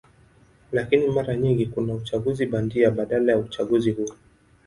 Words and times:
Lakini 0.71 1.07
mara 1.07 1.35
nyingi 1.35 1.65
kuna 1.65 1.93
uchaguzi 1.93 2.45
bandia 2.45 2.91
badala 2.91 3.31
ya 3.31 3.37
uchaguzi 3.37 3.91
huru. 3.91 4.13